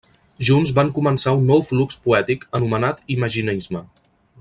Junts 0.47 0.71
van 0.79 0.89
començar 0.95 1.35
un 1.41 1.45
nou 1.51 1.61
flux 1.69 2.01
poètic 2.07 2.49
anomenat 2.61 3.05
imaginisme. 3.19 3.89